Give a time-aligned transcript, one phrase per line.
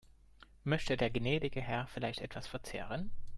[0.63, 3.11] Möchte der gnädige Herr vielleicht etwas verzehren?